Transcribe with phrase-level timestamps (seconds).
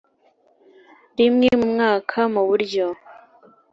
[1.17, 2.85] rimwe mu mwaka mu buryo